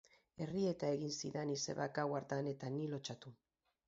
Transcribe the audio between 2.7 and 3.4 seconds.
ni lotsatu.